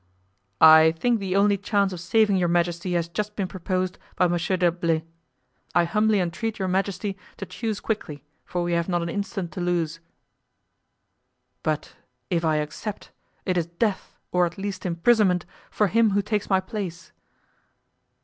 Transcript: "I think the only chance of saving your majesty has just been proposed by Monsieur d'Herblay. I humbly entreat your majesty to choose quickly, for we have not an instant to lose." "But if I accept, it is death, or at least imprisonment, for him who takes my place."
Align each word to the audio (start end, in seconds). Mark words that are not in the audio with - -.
"I 0.59 0.93
think 0.93 1.19
the 1.19 1.35
only 1.35 1.57
chance 1.59 1.93
of 1.93 1.99
saving 1.99 2.37
your 2.37 2.47
majesty 2.47 2.93
has 2.93 3.07
just 3.07 3.35
been 3.35 3.47
proposed 3.47 3.99
by 4.15 4.27
Monsieur 4.27 4.57
d'Herblay. 4.57 5.05
I 5.75 5.83
humbly 5.83 6.19
entreat 6.19 6.57
your 6.57 6.67
majesty 6.67 7.15
to 7.37 7.45
choose 7.45 7.79
quickly, 7.79 8.23
for 8.43 8.63
we 8.63 8.73
have 8.73 8.89
not 8.89 9.03
an 9.03 9.09
instant 9.09 9.51
to 9.51 9.61
lose." 9.61 9.99
"But 11.61 11.97
if 12.31 12.43
I 12.43 12.55
accept, 12.55 13.11
it 13.45 13.59
is 13.59 13.67
death, 13.67 14.17
or 14.31 14.47
at 14.47 14.57
least 14.57 14.87
imprisonment, 14.87 15.45
for 15.69 15.85
him 15.85 16.09
who 16.17 16.23
takes 16.23 16.49
my 16.49 16.59
place." 16.61 17.11